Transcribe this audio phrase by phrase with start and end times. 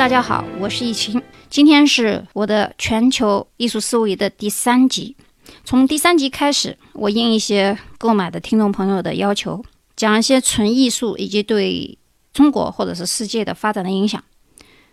[0.00, 5.14] 大家好，我是易清，今天是我的全球艺术思维的第三集。
[5.62, 9.62] 从第三集开始，我应一些购买的听众朋友的要求，
[9.94, 11.98] 讲一些纯艺术以及对
[12.32, 14.24] 中国或者是世界的发展的影响。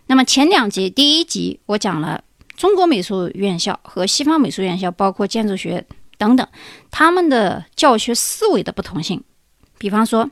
[0.08, 2.22] 那么前两集，第一集我讲了
[2.54, 5.86] 中国美术院校和西方美术院校，包括建筑学
[6.18, 6.46] 等等，
[6.90, 9.24] 他们的教学思维的不同性。
[9.78, 10.28] 比方说，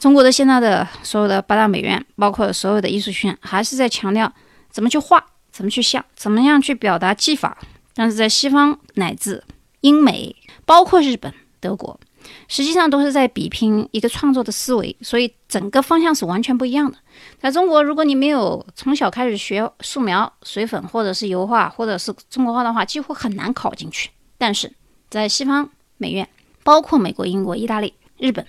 [0.00, 4.32] 中国的现在的所有的八大美院，包括所有的艺术学院，还是在强调
[4.70, 7.58] 怎么去画，怎么去像，怎么样去表达技法。
[7.94, 9.44] 但是在西方乃至
[9.82, 12.00] 英美，包括日本、德国。
[12.48, 16.96] 实际上都是在比拼一个创作的思维，所以整个方向是完全不一样的。
[17.38, 24.10] 在中国，如果你没有从小开始学素描、水粉，或者是油画，或者是中国画的话，几乎很难考进去。
[24.38, 24.72] 但是
[25.10, 26.26] 在西方美院，
[26.62, 28.46] 包括美国、英国、意大利、日本，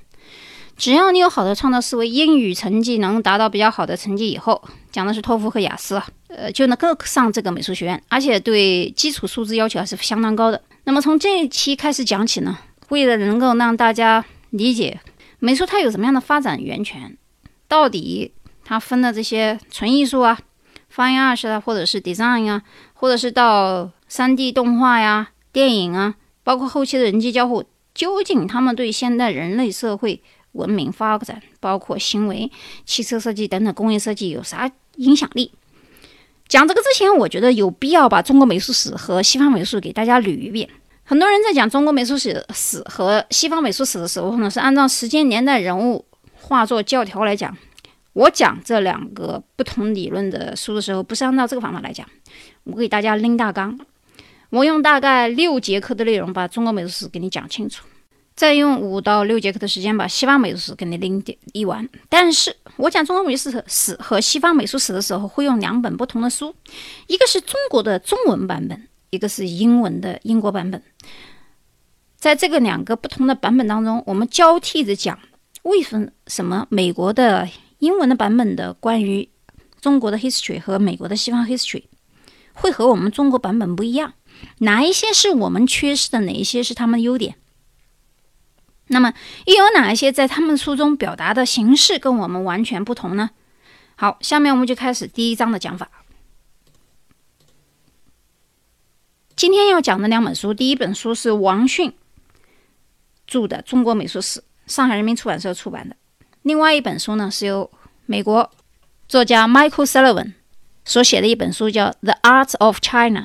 [0.78, 10.62] 只要你有好的创造思维，英语成绩能达到比较好的成绩以后，讲的是托福和雅思，呃，就能够上这个美术学院，而且对基础素质要求还是相当高的。
[10.86, 12.58] 那么从这一期开始讲起呢？
[12.90, 15.00] 为了能够让大家理解
[15.40, 17.16] 美术它有什么样的发展源泉，
[17.68, 18.34] 到底
[18.66, 20.38] 它分的这些纯艺术啊、
[20.94, 22.62] fine art 啊，或者是 design 啊，
[22.94, 27.64] 或者是到 3D 动画呀、电影啊，包括后期的人机交互，
[27.94, 30.22] 究竟他们对现代人类社会
[30.54, 32.52] 文明发展，包括行为、
[32.86, 35.52] 汽车设计等等工业设计有啥影响力？
[36.48, 40.70] 讲这个之前，我觉得有必要把中国美术史和西方美术给大家捋一遍。
[41.04, 47.58] 很多人在讲中国美术史史和西方美术史的时候呢，是按照时间、年代、人物、画作教条来讲。
[48.14, 52.06] 我讲这两个不同理论的书的时候，不是按照这个方法来讲。
[52.66, 53.80] 我给大家拎大纲，
[54.50, 57.86] 我用大概六节课的内容把中国美术史给你讲清楚，
[58.36, 61.88] 再用五到六节课的时间把西方美术史给你拎点一完。
[62.10, 66.56] 但是我讲中国美术史和西方美术史的时候，会用两本不同的书，
[67.08, 68.88] 一个是中国的中文版本。
[69.14, 70.82] 一个是英文的英国版本，
[72.16, 75.20] 在这个两个不同的版本当中，我们交替着讲，
[75.64, 77.46] 为什么美国的
[77.80, 79.28] 英文的版本的关于
[79.82, 81.84] 中国的 history 和美国的西方 history
[82.54, 84.14] 会和我们中国版本不一样？
[84.60, 86.22] 哪一些是我们缺失的？
[86.22, 87.36] 哪一些是他们的优点？
[88.92, 89.14] 那么
[89.46, 93.30] 又有哪一些在他们书中表达的形式跟我们完全不同呢？
[93.96, 95.90] 好，下面我们就开始第一章的讲法。
[99.34, 101.94] 今天要讲的两本书，第一本书是王迅
[103.26, 105.96] 著的《中国美术史》，上海人民出版社出版的；
[106.42, 107.72] 另外一本书呢，是由
[108.06, 108.52] 美国
[109.08, 110.34] 作家 Michael Sullivan
[110.84, 113.22] 所写的一本书，叫《The Art of China》，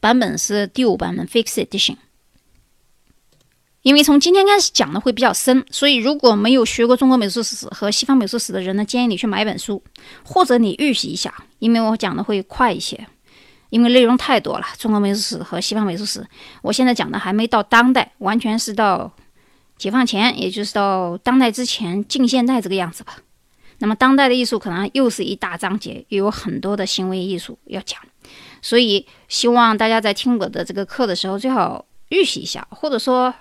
[0.00, 1.98] 版本是第五版本 Fixed Edition。
[3.84, 9.82] 因为从今天开始讲的会比较深，所以如果没有学过中国美术史和西方美术史的人呢，建议你去买本书，
[10.24, 13.06] 或者你预习一下，因为我讲的会快一些。
[13.68, 16.26] 因为内容太多了，中国美术史和西方美术史，
[16.62, 19.12] 我现在讲的还没到当代，完全是到
[19.76, 23.18] 解放前，也就是到当代之前，近现代这个样子吧。
[23.78, 28.00] 那么当代的艺术可能又是一大章节，又有很多的行为艺术要讲，
[28.62, 33.34] 所以希望大家在听我的这个课的时候，最好预习一下，或者说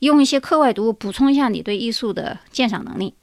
[0.00, 3.14] 用一些课外读物补充一下你对艺术的鉴赏能力。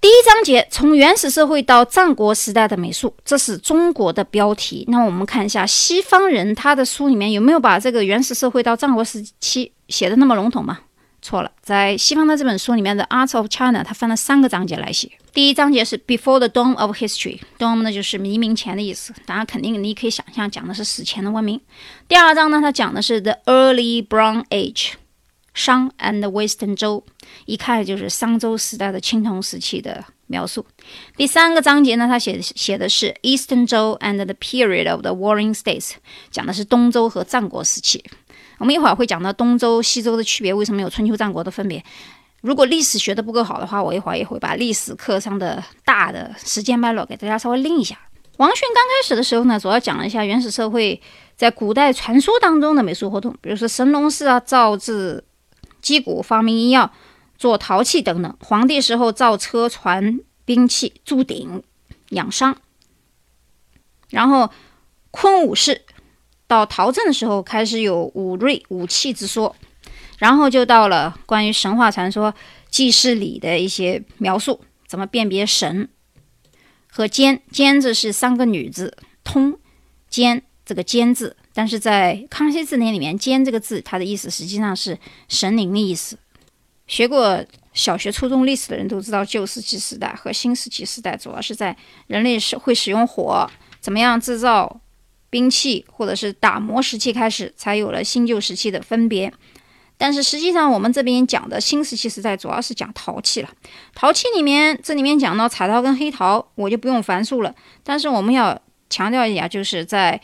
[0.00, 4.84] 第一章节从原始社会到战国时代的美术，这是中国的标题。
[4.88, 10.80] 那我们看一下西方人他的书里面有没有把这个原始社会到战国时期写的那么笼统吗？
[11.22, 15.10] 错了，在西方的这本书里面的《Art of China》，他分了三个章节来写。
[15.32, 21.58] 第一章节是 Before the Dawn of History，Dawn 呢就是黎明前的意思，当然肯定你可以想象讲的是史前的文明。
[22.06, 24.92] 第二章呢，它讲的是 The Early Bronze Age。
[25.54, 27.02] 商 and Western 州，
[27.46, 30.66] 一看就是商周时代的青铜时期的描述。
[31.16, 35.92] 第三个章节呢，他写写的是 Eastern 州 and the period of the Warring States，
[36.30, 38.04] 讲的是东周和战国时期。
[38.58, 41.82] 我们一会儿会讲到东周、西周的区别，为什么有春秋战国的分别。
[42.40, 47.98] 如果历史学的不够好的话，我一会儿也会把历史课上的大的时间脉络给大家稍微拎一下。
[48.38, 51.00] 王迅刚开始的时候呢，主要讲了一下原始社会
[51.36, 55.24] 在古代传说当中的美术活动，比如说神农氏啊造字。
[55.84, 56.92] 击鼓、发明医药、
[57.36, 58.36] 做陶器等等。
[58.40, 61.62] 皇帝时候造车船、兵器、铸鼎、
[62.08, 62.56] 养伤。
[64.08, 64.50] 然后
[65.10, 65.82] 昆武氏
[66.46, 69.54] 到陶镇的时候开始有武瑞武器之说。
[70.16, 72.34] 然后就到了关于神话传说、
[72.70, 75.88] 祭祀礼的一些描述，怎么辨别神
[76.88, 79.58] 和尖尖字是三个女字通
[80.08, 81.36] 监这个尖字。
[81.54, 84.98] 但是在康熙字典里面，“监”这个字，它的意思实际上是
[85.28, 86.18] 神灵的意思。
[86.86, 87.42] 学过
[87.72, 91.74] 小学、初中历史的人都知道，旧石器时代和新石器时代主要是在
[92.08, 93.48] 人类是会使用火，
[93.80, 94.80] 怎么样制造
[95.30, 99.32] 兵器，或者是打磨时期开始，才有了新旧时期的分别。
[99.96, 103.48] 但是实际上，我们这边讲的新石器时代主要是讲陶器了。
[103.94, 107.54] 陶器里面，这里面讲到彩陶跟黑陶，我就不用繁述了。
[107.84, 108.60] 但是我们要
[108.90, 110.20] 强调一下，就是在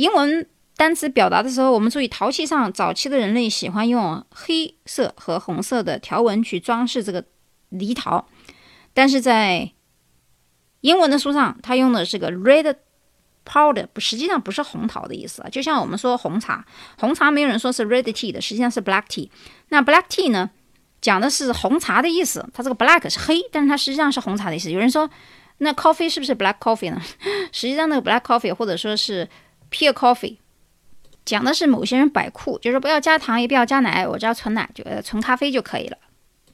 [0.00, 0.46] 英文。
[0.76, 7.22] 单词表达的时候，我们注意陶器上，早期的人类喜欢用黑色和红色的条纹去装饰这个
[7.68, 8.26] 泥陶，
[8.94, 9.72] 但是在
[10.80, 12.76] 英文的书上，它用的是个 red
[13.44, 15.50] powder，实际上不是红陶的意思啊。
[15.50, 16.64] 就像我们说红茶，
[16.98, 19.28] 红茶没有人说是 red tea 的，实际上是 black tea。
[19.68, 20.48] 那 black tea 呢，
[21.02, 24.70] 讲的是红茶的意思，它这个 black 是黑，但是它实际上是红茶的意思。
[24.70, 25.10] 有人说，
[25.58, 26.98] 那 coffee 是不是 black coffee 呢？
[27.52, 29.28] 实际上那个 black coffee 或者说是
[29.70, 30.36] pure coffee。
[31.24, 35.98] 讲的是某些人摆酷，就是不要加糖，也不要加奶，我只要纯奶，就纯咖啡就可以了。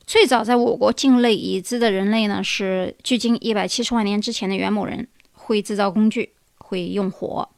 [0.06, 7.48] 最早在我国境内已知的人类呢，是距今一百七十万年之前的元谋人，会制造工具，会用火。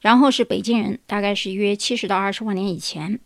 [0.00, 3.20] 然后是北京人，大概是约七十到二十万年以前，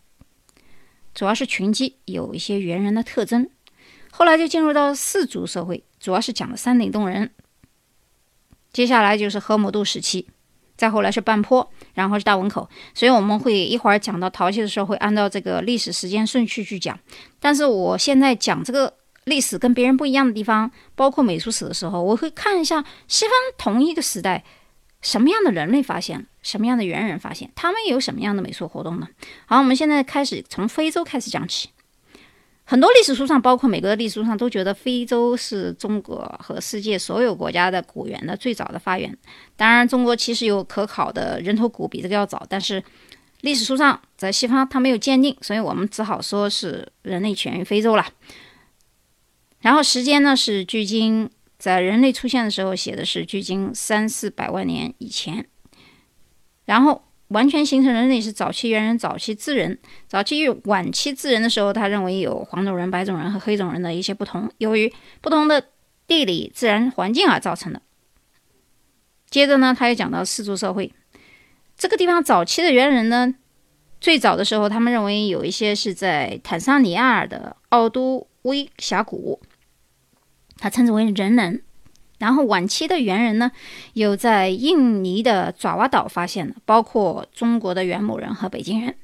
[1.13, 3.49] 主要是群居，有一些猿人的特征。
[4.11, 7.31] 后来就进入到氏族社会，主要是讲的山顶洞人。
[8.73, 10.27] 接下来就是河姆渡时期。
[10.75, 16.97] 再后来是半坡，然后是大汶口，所以我们会一会儿讲到陶器的时候，会按照这个历史时间顺序去讲。
[17.39, 18.93] 但是我现在讲这个
[19.25, 24.43] 历史跟别人不一样的地方，包括美术史的时候，我会看一下西方同一个时代
[25.01, 29.07] 什么样的人类发现，什么样的猿人发现，他们有什么样的美术活动呢？
[29.45, 31.69] 好，我们现在开始从非洲开始讲起。
[32.67, 39.15] 很多历史书上，包括美国的历史书上，都觉得非洲是中国和世界所有国家的古猿的最早的发源。
[39.55, 42.83] 当然，中国其实有可考的人头骨比这个要早，但是
[43.41, 48.03] 历史书上在西方它没有鉴定，所以我们只好说是人类起源于非洲了。
[49.59, 51.29] 然后时间呢是距今，
[51.59, 55.47] 在人类出现的时候写的是距今三四百万年以前，
[56.65, 57.03] 然后。
[57.29, 65.69] 完全形成人类是早期猿人、早期智人、早期与晚期智人的时候，他认为有黄种人、白种人和黑种人的一些不同，由于不同的
[66.05, 67.81] 地理自然环境而造成的。
[69.29, 70.93] 接着呢，他又讲到氏族社会，
[71.75, 73.33] 这个地方早期的猿人呢，
[73.99, 79.41] 最早的时候，他们认为有一些是在坦桑尼亚的奥都威峡谷，
[80.57, 81.63] 他称之为人人。
[82.17, 83.51] 然后晚期的猿人呢，
[83.93, 88.95] 有在印尼的爪哇岛发现的，包括中国的元谋人和北京人。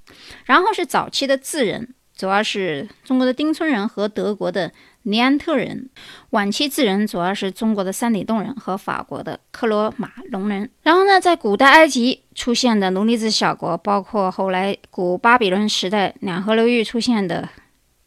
[0.46, 4.72] 然后是早期的智人，主要是中国的丁村人和德国的
[5.04, 5.90] 尼安特人。
[6.30, 10.70] 晚期智人主要是中国的山顶洞人和法国的克罗马龙人。
[10.84, 17.50] 然后呢，在古代埃及出现的奴隶制小国，包括后来古巴比伦时代两河流域出现的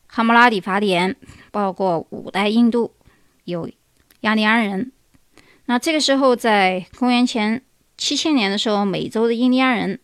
[0.07, 1.15] 哈谟拉底法典，
[1.50, 2.93] 包括五代印度
[3.45, 3.69] 有
[4.25, 4.91] 亚利安人。
[5.67, 7.62] 那这个时候，在公元前
[7.99, 10.00] 七千年的时候，美洲的印第安人，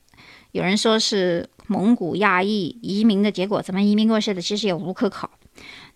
[0.53, 5.31] 有人说是蒙古亚裔移民的结果，怎么移民过去的，其实也无可考。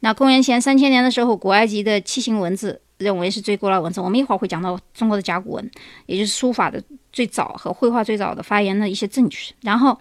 [0.00, 4.00] 那公元前三千年的时候，古埃及的楔形文字认为是最古老文字。
[4.00, 5.71] 我们一会儿会讲到中国的甲骨文，
[6.07, 9.54] 也就是书法的最早和绘画最早的发源的一些证据。
[9.61, 9.99] 然后。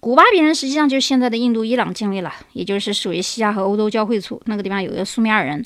[0.00, 5.64] 古巴比伦实际上就是现在的印度、伊朗境内了，也就是属于西亚和欧洲交汇处那个地方有一个苏美尔人。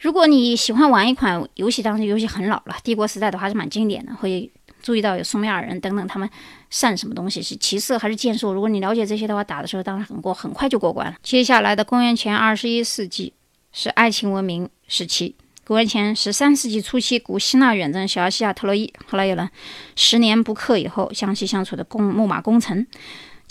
[0.00, 4.50] 如果你喜欢玩一款游戏，当然游戏很老了，帝国时代的话是蛮经典的，会
[4.82, 6.28] 注意到有苏美尔人等等，他们
[6.68, 8.52] 善什么东西，是骑射还是剑术？
[8.52, 11.16] 如果你了解这些的话，打的时候当然很过，很快就过关了。
[11.22, 13.32] 接下来的公元前二十一世纪
[13.72, 15.34] 是爱情文明时期，
[15.66, 19.50] 公元前十三世纪初期，古希腊远征小亚细亚特洛伊，后来有了
[19.96, 22.86] 十年不克以后相系相处的共木马攻城。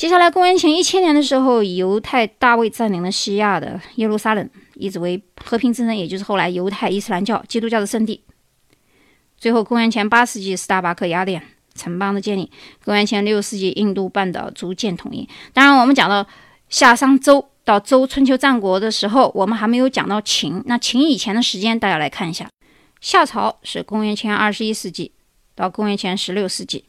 [0.03, 8.21] 接下来，公元前一千年的时候，犹太大卫占领了西亚的耶路撒冷，一直为和平之城，也就是后来犹太伊斯兰教、基督教的圣地。
[9.37, 11.41] 最后，公元前八世纪，斯大巴克雅典
[11.73, 12.49] 城邦的建立；
[12.83, 15.25] 公元前六世纪，印度半岛逐渐统一。
[15.53, 16.27] 当然，我们讲到
[16.67, 20.61] 夏商周到周春秋战国的时候，我们还没有讲到秦。
[20.65, 22.49] 那秦以前的时间，大家来看一下：
[22.99, 25.13] 夏朝是公元前二十一世纪
[25.55, 26.83] 到公元前十六世纪。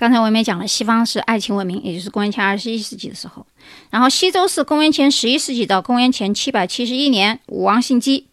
[0.00, 3.46] 刚才我们也讲了，西方是爱情文明，也就是公元前二十一世纪的时候。
[3.90, 8.26] 然后西周是公元前十一世纪到公元前七百七十一年，武王信姬。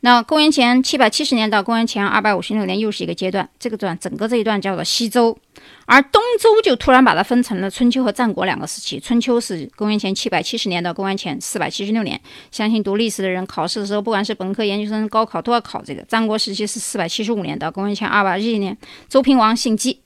[0.00, 5.36] 那公元前七百七十年到公元前二百五十六年又是一个阶段，这个段整个这一段叫做西周。
[5.84, 8.98] 而东周就突然把它分成了春秋和战国两个时期。
[8.98, 12.18] 春秋是公元前七百七十年到公元前四百七十六年，
[12.50, 16.00] 相信读历史的人考试的时候，不管是本科、研究生、高考都要考这个。
[16.04, 18.74] 战国时期是四百七十五年到公元前二百一年，
[19.10, 20.00] 周平王信姬。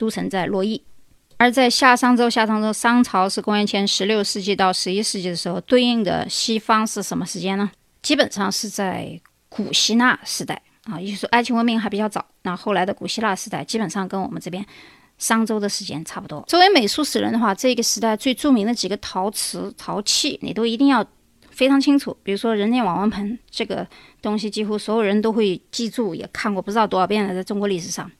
[0.00, 0.82] 都城在洛邑。
[1.36, 7.70] 而在夏商周，夏商周商朝是公元前十六世纪到十一世纪的时候，对应的西方是什么时间呢？
[8.02, 12.24] 基本上是在古希腊时代啊，也就是说埃及文明还比较早。
[12.42, 14.64] 那后来的古希腊时代，基本上跟我们这边
[15.18, 16.42] 商周的时间差不多。
[16.46, 21.04] 作为美术史人的话，这个时代最著名的几个陶瓷陶器，你都一定要
[21.50, 22.14] 非常清楚。
[22.22, 23.86] 比如说人间网纹盆这个
[24.20, 28.10] 东西，几乎所有人都会记住，也看过不知道多少遍了，在中国历史上。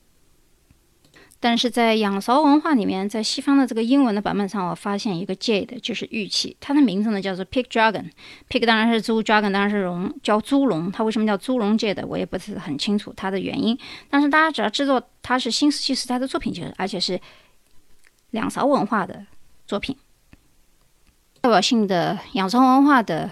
[1.42, 10.92] 但是在仰韶文化里面，在西方的这个英文的版本上，我发现一个 jade 就是玉器，它的名字呢叫做 pig dragon，pig 当然是猪，dragon 当然是龙，叫猪龙。
[10.92, 13.78] 它为什么叫猪龙 jade，我也不是很清楚它的原因。
[14.11, 17.18] 但是大家只要知道它是新石器时代的作品就是，而且是
[18.32, 19.25] 两韶文化的
[19.66, 19.97] 作品，
[21.40, 23.30] 代表性的仰韶文化的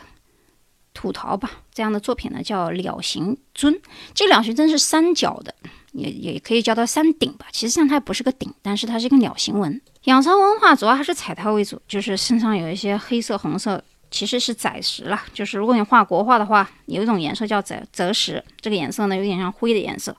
[0.94, 3.78] 土陶吧，这样的作品呢叫鸟形尊。
[4.14, 5.54] 这个鸟形尊是三角的。
[5.98, 9.80] 也也可以叫它山顶吧，其实上它也不是个顶，但是它是一个鸟形纹。
[10.04, 15.20] 仰韶文化主要还是彩陶为主，就是身上有一些黑色、红色，其实是载石了。
[15.34, 20.16] 就是如果你画国画的话，有一种颜色叫载泽石，这个颜色呢有点像灰的颜色。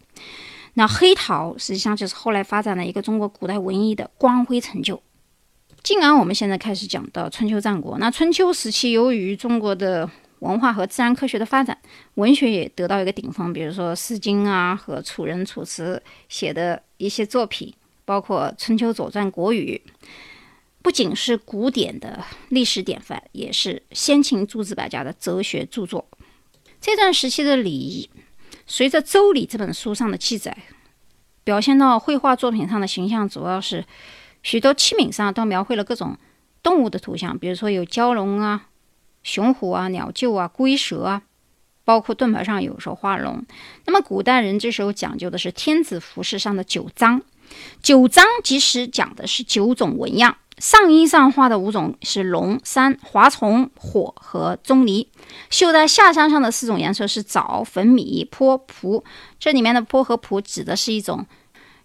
[0.76, 5.02] 那黑陶实际上就是后来发展的一个中国古代文艺的光辉成就。
[5.82, 10.08] 进而我们现在开始讲到春秋战国，那春秋时期由于中国的
[10.40, 11.78] 文化和自然科学的发展，
[12.16, 13.52] 文学也得到一个顶峰。
[13.52, 17.74] 比如说《诗经》啊和楚人、楚辞写的一些作品，
[18.06, 19.82] 包括《春秋左传》《国语》，
[20.82, 26.08] 不仅是古典的历史典范，也是先秦诸子百家的哲学著作。
[26.80, 28.10] 这段时期的礼仪，
[28.66, 30.58] 随着《周礼》这本书上的记载，
[31.44, 33.84] 表现到绘画作品上的形象，主要是
[34.42, 36.18] 许多器皿上都描绘了各种
[36.64, 38.68] 动物的图像，比如说有蛟龙啊。
[39.24, 41.22] 雄虎啊，鸟鹫啊，龟蛇啊，
[41.84, 43.46] 包括盾牌上有时候画龙。
[43.86, 47.22] 那么古代人这时候讲究的是天子服饰上的九章，
[47.82, 50.38] 九章其实讲的是九种纹样。
[50.58, 55.10] 上衣上画的五种是龙、山、华虫、火和钟离。
[55.50, 59.06] 绣在下山上的四种颜色是枣、粉米、坡、蒲。
[59.40, 61.26] 这里面的坡和蒲指的是一种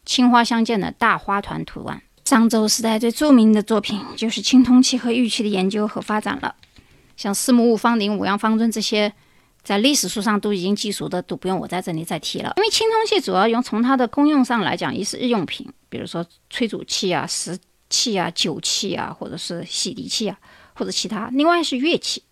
[0.05, 2.03] 青花相间的大花团图案。
[2.25, 6.57] 商周时代最著名的作品就是青铜器和玉器的研究和发展了。
[7.17, 9.13] 像四目、五方鼎、五羊方尊这些，
[9.63, 12.53] 在历史书上都已经记熟的，都不用我在这里再提了。
[12.57, 20.39] 因为青铜器主要用从它的功用上来讲，一是日用品，比如说炊煮器啊、食器啊、酒器啊，或者是洗涤器啊，
[20.75, 22.23] 或者其他；另外是乐器。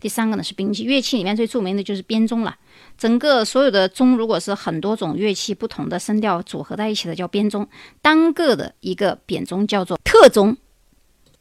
[0.00, 2.54] 第三个呢是兵器，乐器里面最著名的就是编钟了。
[2.96, 7.64] 整个所有的钟，如果是很多种乐器不同的声调组合在一起的，叫编钟；
[8.00, 10.56] 单个的一个扁钟叫做特钟。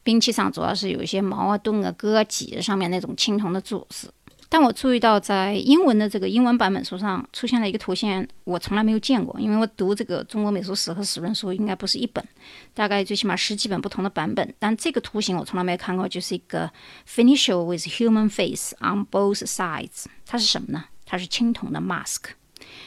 [0.08, 4.10] 兵器上主要是有一些矛啊、盾啊、戈啊、戟上面那种青铜的柱子。
[4.48, 9.38] 但我注意到，在英文的这个英文版本书上出现了一个图像，我从来没有见过。
[9.38, 12.26] 因为我读这个中国美术史和史论书，应该不是一本，
[12.74, 14.56] 大概最起码十几本不同的版本。
[14.58, 16.72] 但这个图形我从来没有看过，就是一个
[17.06, 20.06] finial with human face on both sides。
[20.26, 20.86] 它是什么呢？
[21.06, 22.22] 它是青铜的 mask，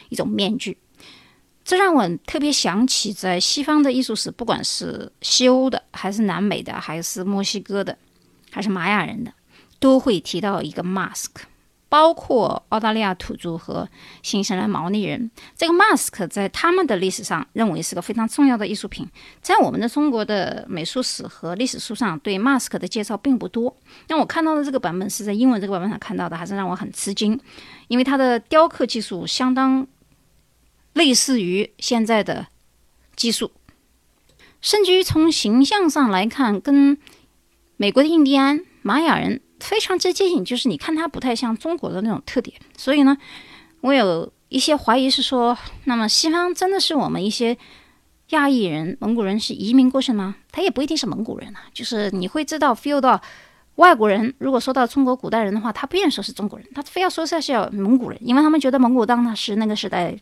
[0.08, 0.78] 一种面具。
[1.64, 7.96] 这让我特别想起，在西方的艺术史，不管是西欧的，还是南美的，还是墨西哥的，
[8.50, 9.32] 还是玛雅人的，
[9.78, 11.28] 都会提到一个 mask。
[11.88, 13.88] 包括澳大利亚土著和
[14.22, 19.04] 新西兰毛利人，这个 mask 在他们的历史上认为是个非常重要的艺术品。
[19.42, 23.76] 在我们的中国的美术史和历史书上，对 mask 的介绍并不多。
[24.06, 27.38] 那我看到的这个版本是在英文这个版本上看到的，还是让我很吃惊，
[27.88, 29.86] 因为它的雕刻技术相当。
[30.92, 32.48] 类似于现在的
[33.14, 33.52] 技术，
[34.60, 36.98] 甚至于从形象上来看，跟
[37.76, 42.58] 美国的印第安玛雅人非常之接近，就是你看它不太像中国的那种特点。
[42.76, 43.16] 所以呢，
[43.82, 47.56] 我有一些怀疑是说，那么西方真的是我们一些
[48.30, 50.36] 亚裔人、蒙古人是移民过去吗？
[50.50, 53.20] 他也不一定是蒙古人啊，就是你会知道 feel 到
[53.76, 60.18] 外国人如果说到中国古代人的话，他不愿意说是中国人，他非要说是要蒙古人，因为他们觉得蒙古当时那个时代。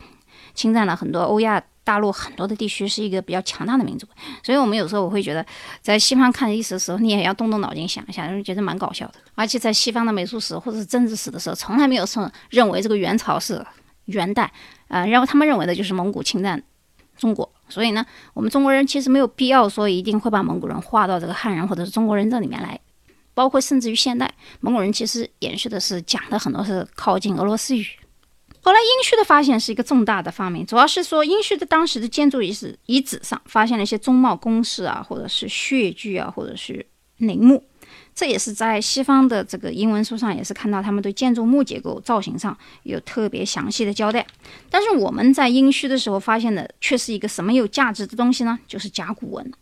[0.55, 4.07] 侵占了很多欧亚大陆很多的地区，是一个比较强大的民族，
[4.43, 5.45] 所以我们有时候我会觉得，
[5.81, 9.15] 在西方看历史的时候，你也要动动脑筋想一下，觉得蛮搞笑的。
[9.35, 13.65] 而且在西方的美术史或者是政治史的时候，从来没有说认为这个元朝是
[14.05, 14.53] 元代，
[14.89, 16.63] 呃，然后他们认为的就是蒙古侵占
[17.17, 17.51] 中国。
[17.71, 22.79] 所以呢，我们中国人其实没有必要说一定会把蒙古人划到这个汉人或者是中国人这里面来，
[23.33, 27.87] 包括甚至于现代蒙古人其实延续的是讲的很多是靠近俄罗斯语。
[28.61, 36.85] 后来，殷墟的发现是一个重大的发明，主要是说殷墟的当时的建筑遗址遗址上发现了一些钟帽公式啊，或者是血具啊，或者是
[37.17, 37.65] 陵墓。
[38.15, 44.27] 这也是在西方的这个英文书上也是看到他们对建筑木结构造型上有特别详细的交代。
[44.69, 48.59] 但是我们在殷墟的时候发现的却是一个什么有价值的东西呢？
[48.67, 49.53] 就是甲骨文。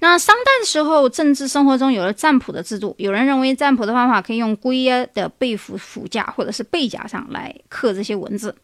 [0.00, 2.94] 那商代的时候，政治生活中有了占卜的制度。
[2.98, 4.84] 有人认为占卜的方法可以用龟
[5.14, 8.54] 的背符符架或者是背甲上来刻这些文字。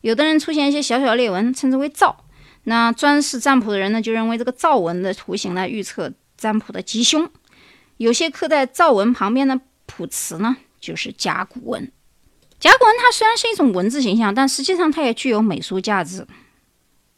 [0.00, 2.24] 有的人出现一些小小裂纹，称之为兆。
[2.64, 7.30] 那专事占卜的人呢，就认为这个兆纹的图形来预测占卜的吉凶。
[7.96, 11.92] 有些刻在兆纹旁边的卜辞呢，就是甲骨文。
[12.58, 16.26] 甲骨文它虽然是一种文字形象，但实际上它也具有美术价值，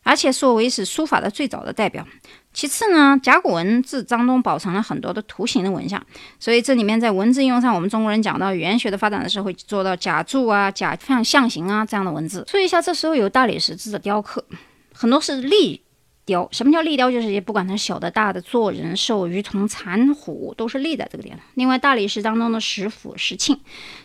[0.02, 2.06] 而且作为是书法的最早的代表。
[2.52, 6.04] 其次呢，甲骨文字当中保存了很多的图形的文像，
[6.38, 12.44] 所以这里面在文字应用上，我们中国人讲到语言学的发展的时候，会做到甲柱啊、甲像象形啊这样的文字。
[12.48, 14.44] 注意一下，这时候有大理石质的雕刻，
[14.92, 15.80] 很多是立
[16.24, 16.48] 雕。
[16.50, 17.10] 什么叫立雕？
[17.10, 21.38] 就是也不管它小的、大的，做人、兽、鱼、虫、蚕、虎，都是立在这个地方。
[21.54, 23.56] 另外，大理石当中的石斧、石磬，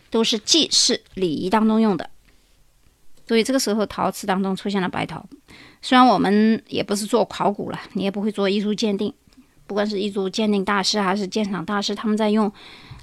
[0.08, 2.08] 都是祭祀礼仪当中用的。
[3.26, 5.24] 所以这个时候，陶瓷当中出现了白陶。
[5.82, 9.12] 虽然我们也不是做考古了，你也不会做艺术鉴定，
[9.66, 12.50] 不管是艺术鉴定大师还是鉴赏大师，他们在用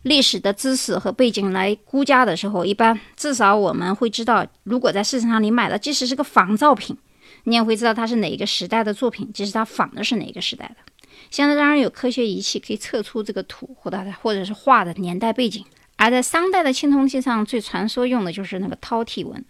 [0.03, 6.97] 历史的知识和背景来估价的时候，一般至少我们会知道，如果在市场上你买的，即使是个仿造品，
[7.43, 10.75] 你也会知道它是哪一个时代的作品，即使它仿的是哪一个时代的。
[11.29, 15.63] 现在当然有科学仪器可以测出这个图或者或者是画的年代背景。
[16.03, 19.45] 而在商代的青铜器上，最传说用的就是那个饕餮纹。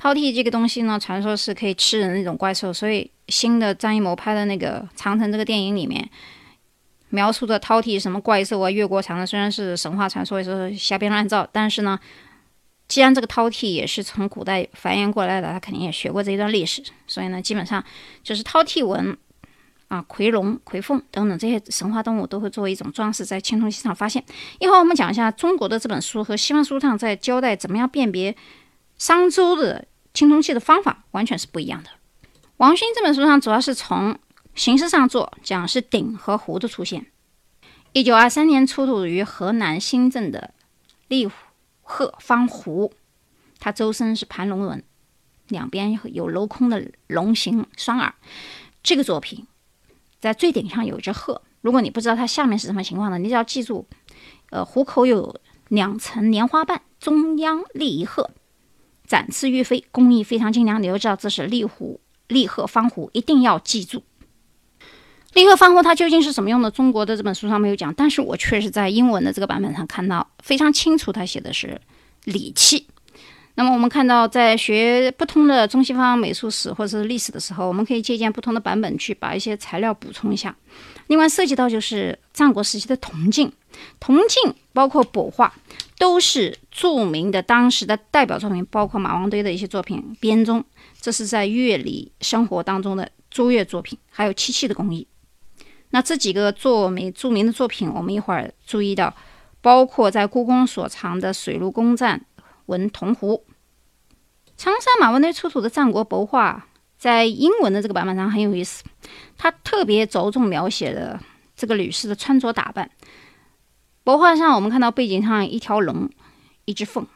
[0.00, 6.08] 饕餮这个东西呢，传说是可以吃人的那种怪兽，所以新的张艺谋拍的那个《长城》这个电影里面
[7.10, 12.00] 描述的饕餮什么怪兽啊，越过长城，虽然是神话传说，也是瞎编乱造，但是呢，
[12.88, 17.84] 既然这个饕餮也是从古代繁衍过来的，他肯定也学过这一段历史，所以呢，基本上
[18.22, 19.14] 就是饕餮纹。
[19.88, 24.22] 啊，夔龙、夔凤等等这些神话动物都会作为一种装饰在青铜器上发现。
[24.60, 28.36] 一会儿我们讲一下中国的这本书和西方书上在交代怎么样辨别
[28.98, 31.88] 商周的青铜器的方法，完全是不一样的。
[32.58, 34.18] 王勋这本书上主要是从
[34.54, 37.06] 形式上做，讲是鼎和壶的出现。
[37.92, 40.52] 一九二三年出土于河南新郑的
[41.08, 41.26] 立
[41.80, 42.92] 鹤方壶，
[43.58, 44.84] 它周身是盘龙纹，
[45.48, 48.14] 两边有镂空的龙形双耳。
[48.82, 49.46] 这个作品。
[50.20, 53.18] 在最顶上有一只鹤，如果你不知道它下面是什么情况呢？
[53.18, 53.86] 你只要记住，
[54.50, 58.30] 呃，壶口有两层莲花瓣，中央立一鹤，
[59.06, 64.02] 展翅欲飞，工艺非常精良，你就知道这是立壶、立鹤方壶，一定要记住。
[65.34, 66.70] 立鹤方壶它究竟是什么用的？
[66.70, 71.80] 中国的这本书上没有讲，但是我确实在英文的这个版本上看到非常清楚，它写的是
[72.24, 72.86] 礼器。
[73.58, 80.54] 那么我们看到，在学不同的中西方美术史或者是历史的时候，我们可以借鉴不同的版本去把一些材料补充一下。
[81.08, 83.50] 另外涉及到就是战国时期的铜镜，
[83.98, 85.52] 铜镜包括帛画，
[85.98, 90.64] 都是著名的当时的代表作品，包括马王堆的一些作品，编钟，
[91.00, 95.04] 这是在乐理生活当中的卓越作品，还有漆器的工艺。
[95.90, 99.12] 那这几个作名著名的作品，我们一会儿注意到，
[99.60, 102.24] 包括在故宫所藏的水陆工战
[102.68, 103.44] 文铜壶。
[104.56, 108.84] 长沙马王堆出土的战国帛画，在英文的这个版本上很有意思，
[109.36, 111.20] 它特别着重描写了
[111.54, 112.90] 这个女士的穿着打扮。
[114.04, 116.08] 帛画上我们看到背景上一条龙，
[116.64, 117.06] 一只凤。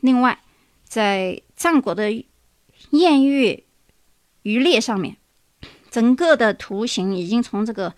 [0.00, 0.38] 另外，
[0.84, 2.10] 在战国的
[2.90, 3.64] 宴乐
[4.42, 5.16] 渔猎上面，
[5.90, 7.94] 整个的图形已经从这个。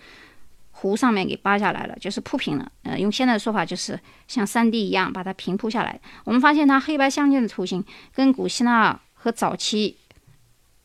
[0.81, 2.71] 湖上面给扒下来了，就是铺平了。
[2.85, 6.01] 呃，用现在的说法就是像山地一样把它平铺下来。
[6.25, 9.97] 我们发现它黑白相间的图形，跟古希腊和早期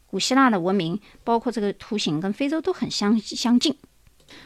[0.08, 3.76] 古希腊的文明，包括这个图形跟非洲都很相相近。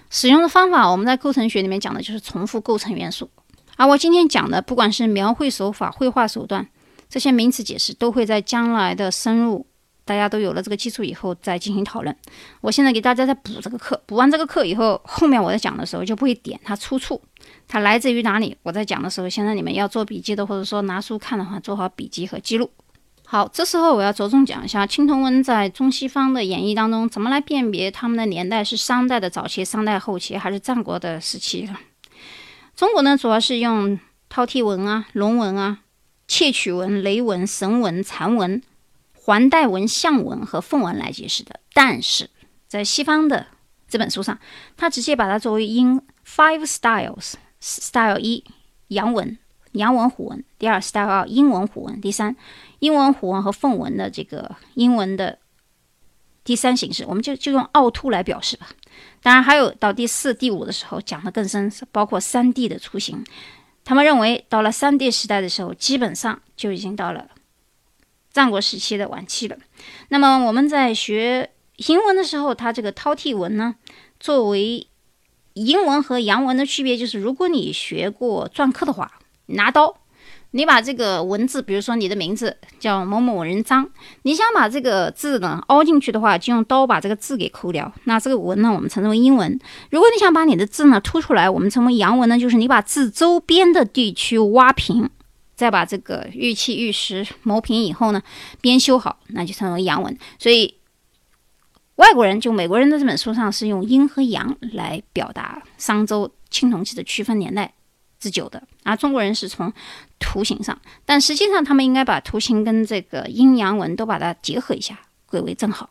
[0.10, 3.30] 使用的方法，我们在构成学里面讲的就是重复构成元素。
[3.78, 6.68] 而我今天讲的，不管是描绘手法、绘画手段
[7.08, 9.66] 这些名词解释，都会在将来的深入。
[10.08, 12.16] 大家都有了这个基础以后再进行讨论。
[12.62, 17.22] 我现在给大家再补这个课，补完这个课以后，后面我在讲的时候就不会点它出处，
[17.68, 18.56] 它来自于哪里。
[18.64, 22.72] 我在讲的时候，现在你们要做笔记的，或者说拿书看的话，做好笔记和记录。
[23.26, 31.70] 好，这时候我要着重讲一下青铜文在中西方的演绎当中怎么来辨别它们的年代是商代的早期、商代后期还是战国的时期
[32.74, 34.00] 中国呢，主要是用
[34.34, 35.80] 饕餮纹啊、龙纹啊、
[36.26, 38.62] 窃取纹、雷纹、神纹、蚕纹。
[39.28, 42.30] 环带纹、象纹和凤纹来解释的，但是
[42.66, 43.48] 在西方的
[43.86, 44.40] 这本书上，
[44.78, 48.46] 它直接把它作为英 five styles：style 一
[48.88, 49.38] 阳纹、
[49.74, 52.34] 阳纹虎纹；第二 style 二鹰纹虎纹；第三
[52.80, 55.40] 鹰纹虎纹和凤纹的这个英文的
[56.46, 58.70] 第三形式，我们就就用凹凸来表示吧。
[59.22, 63.22] 当然，还有到第四、第五的时候讲的更深，包括三 D 的雏形。
[63.84, 67.28] 他们认为到了三 D 时代的时候，基本上就已经到了。
[68.38, 69.58] 战国时期的晚期了。
[70.10, 73.74] 那么我们在学英文的时候，它这个饕餮纹呢，
[74.20, 74.86] 作为
[75.54, 79.12] 英文和洋文的区别就是，如果你学过篆刻的话，
[79.48, 79.98] 拿刀，
[80.52, 83.90] 你把这个文字，比如说你的名字叫某某人张，
[84.22, 87.92] 你想把这个字呢凹进去的话，就用刀把这个字给抠掉。
[88.04, 89.60] 那这个文呢，我们称之为英文。
[89.90, 95.10] 如果你想把你的字呢凸出来，我们称为洋文呢，就是你把字周边的地区挖平，
[95.58, 98.24] 再把这个玉器玉石磨平以后呢，
[98.62, 100.18] 边修好，那就称为阳文。
[100.40, 100.76] 所以。
[101.98, 107.74] 外国人就美国人的这本书上是用阴和阳来表达商周青铜器的区分年代
[108.20, 109.74] 之久的，而中国人是从
[110.20, 115.90] 图形上，但实际上他们应该把图形跟这个阴阳文都把它结合一下，归为正好。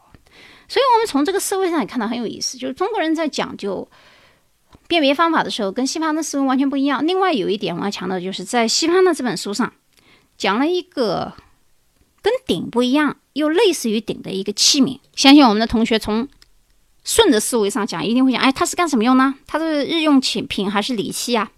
[0.69, 3.89] 所以，我们从这个思维上也看到很有意思，就是中国人在讲究
[4.89, 7.07] 辨别方法的时候，跟西方的思维完全不一样。
[7.07, 9.73] 另外有一点我要强调，就是在西方的这本书上
[10.37, 11.33] 讲了一个
[12.23, 13.17] 跟鼎不一样。
[13.37, 16.27] 又类似于鼎的一个器皿，相信我们的同学从
[17.05, 19.35] 顺着思维上讲，一定会讲：哎，它是干什么用呢？
[19.47, 21.51] 它是日用品品还是礼器啊？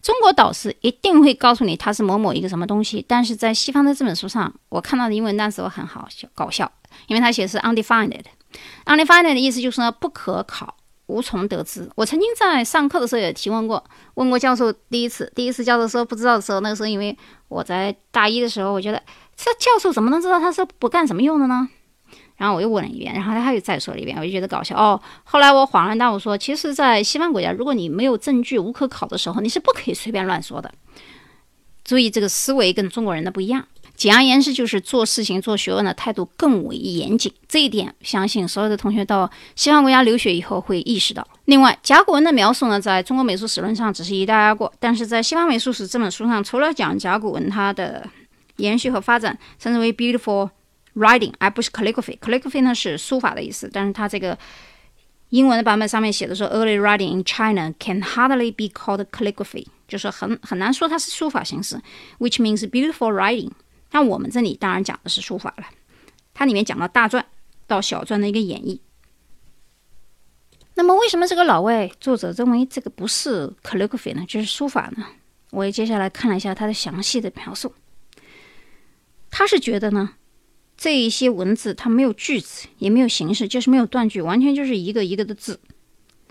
[0.00, 6.72] 中国导师一定会告诉你它是某某一个什么东西，但是在西方的这本书上，我看到的英文单词我很好笑搞笑，
[7.08, 10.77] 因为它写的是 undefined，undefined 的意思就是呢不可考。
[11.08, 11.90] 无从得知。
[11.96, 13.82] 我曾经在上课的时候也提问过，
[14.14, 14.72] 问过教授。
[14.72, 17.14] 第一次，第一次教授说不知道的时候，那个时候因为
[17.48, 19.02] 我在大一的时候，我觉得
[19.36, 21.68] 这教授怎么能知道他是不干什么用的呢？
[22.36, 25.00] 然后我又问了一遍，然后他又再说了一遍，我就觉得搞笑哦。
[25.24, 30.72] 后来我恍然大悟，说其实，在西方国家，如果你没有证据、无可考的时候，你是不可以随便乱说的。
[31.84, 33.66] 注意，这个思维跟中国人的不一样。
[33.98, 37.32] 简而言之，就是做事情、做学问的态度更为严谨。
[37.48, 41.26] 这一点，相信所有的同学到西方国家留学以后会意识到。
[41.46, 48.08] 另外，甲骨文的描述呢，在中国美术史论上只是一带而过，但是在西方美术史这本书上，除了讲甲骨文它的
[48.58, 50.48] 延续和发展，称之为 beautiful
[50.94, 52.16] writing，而不是 calligraphy。
[52.20, 54.38] calligraphy 呢是书法的意思，但是它这个
[55.30, 61.80] 英文的版本上面写的是，early writing in China can hardly be called calligraphy，就是很很难说它是书法形式
[62.20, 63.50] ，which means beautiful writing。
[63.90, 65.64] 那我们这里当然讲的是书法了，
[66.34, 67.22] 它里面讲到大篆
[67.66, 68.80] 到小篆的一个演绎。
[70.74, 74.24] 那么为什么这个老外作者认为这个不是 calligraphy 呢？
[74.28, 75.06] 就是书法呢？
[75.50, 77.72] 我也接下来看了一下他的详细的描述，
[79.30, 80.10] 他是觉得呢，
[80.76, 85.58] 这一些文字它没有句子，也没有形式，就是没有断句，完全就是一个一个的字，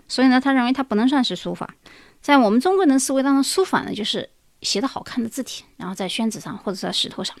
[0.06, 1.74] 所以呢，他认为它不能算是书法。
[2.20, 4.30] 在我们中国人思维当中，书法呢就是。
[4.62, 7.36] 写的好看的字体，然后在宣纸上或者在石头上。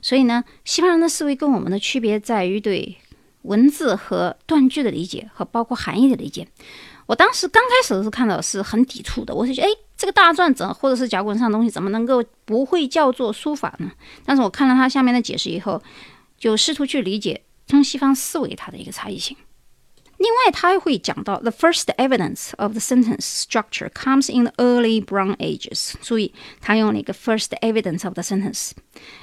[0.00, 2.96] 所以呢，西方人的思维跟我们的区别在于对
[3.42, 6.46] 文字和断句的理解和包括含义的理解。
[7.06, 13.90] 我当时刚开始的时候看到是很抵触的，我是觉得，哎，这个大篆怎或者是甲骨文上的东西怎么能够不会叫做书法呢？
[14.24, 15.82] 但是我看了他下面的解释以后，
[16.38, 19.36] 就试图去理解中西方思维它的一个差异性。
[20.22, 25.94] 另外，他还会讲到 the first evidence of the sentence structure comes in the early Bronze Ages。
[26.00, 28.70] 注意，他用了一个 first evidence of the sentence。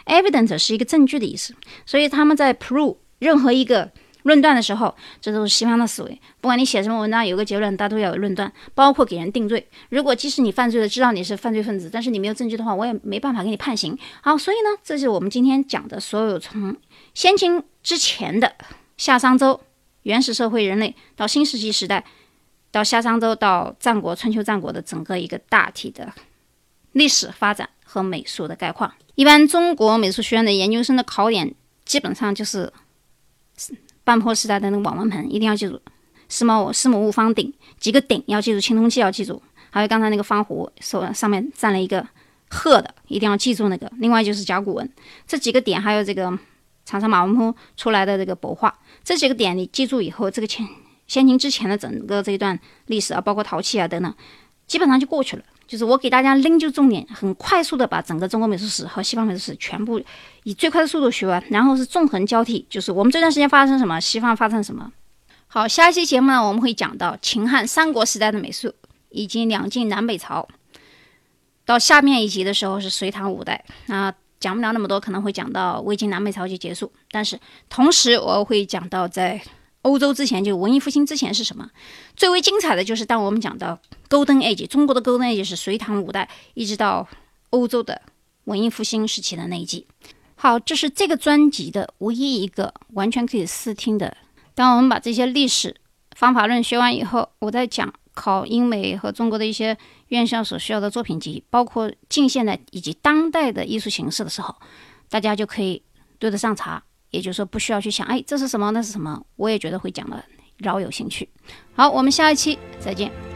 [0.08, 3.90] evidence 是一个证据的意思，所以他们在 prove 任何一个
[4.24, 6.20] 论断的时候，这都是西方的思维。
[6.42, 9.66] 不管你写什么文章，有个结论，大家都要有论断，包括给人定罪。
[9.88, 13.98] 如果即使你犯罪了，知道你是犯罪分子，但是你没有证据的话，我也没办法给你判刑。
[14.22, 16.76] 好，所以呢，这是我们今天讲的所有从
[17.14, 18.54] 先秦之前的
[18.98, 19.62] 夏商周。
[20.04, 22.04] 原始社会人类到新石器时代，
[22.72, 26.14] 到夏商周到战国春秋战国的整个一个大体的
[26.94, 28.94] 历史发展和美术的概况。
[29.16, 32.72] 一般中国美术学院的研究生的考点基本上就是
[34.04, 35.76] 半坡时代的那个网纹盆，一定要记住；
[36.30, 42.08] 司马司母戊方鼎几个鼎要记住，青铜器要记住，还有刚才那个方壶手上面站了一个
[42.50, 43.92] 鹤的，一定要记住那个。
[43.98, 44.90] 另外就是甲骨文
[45.28, 46.40] 这几个点，还有这个。
[46.90, 48.74] 长沙马文坡出来的这个帛画，
[49.04, 50.68] 这几个点你记住以后，这个前
[51.06, 54.12] 先秦之前的整个这一段历史啊，包括陶器啊等等，
[54.66, 55.44] 基本上就过去了。
[55.68, 60.02] 就是我给大家拎就重点，很快速的把整个中国美术史和西方美术史全部
[60.42, 64.92] 以最快的速度学完，然后是纵横交替，就是我们这段时间发生什么，西方发生什么。
[65.46, 68.74] 好，下一期节目呢，我们会讲到秦汉三国时代的美术，
[69.10, 70.48] 以及两晋南北朝。
[71.66, 74.12] 到下面一集的时候是隋唐五代啊。
[74.40, 76.92] 讲不了那么多，可能会讲到魏晋南北朝就结束。
[77.12, 79.42] 但是同时我会讲到在
[79.82, 81.70] 欧洲之前，就文艺复兴之前是什么。
[82.16, 87.08] 最为精彩的就是当我们讲到 Golden Age，中国的 Golden Age 是隋唐五代，一直到
[87.50, 88.02] 欧洲的
[88.46, 89.88] 文艺复兴时期的那一季。
[90.36, 94.16] 好，这是这个专辑的唯一一个完全可以试听的。
[94.56, 95.76] 当我们把这些历史
[96.16, 97.94] 方法论学完以后，我再讲。
[98.16, 99.78] 考英美和中国的一些
[100.10, 104.56] 院校所需要的作品集，包括近现代以及当代的艺术形式的时候，
[105.10, 105.82] 大家就可以
[106.20, 106.84] 对得上茬。
[107.12, 109.20] 也就是说，不需要去想，哎，这是什么，那是什么。
[109.36, 110.24] 我也觉得会讲的
[110.58, 111.28] 饶有兴趣。
[111.74, 113.29] 好，我们下一期再见。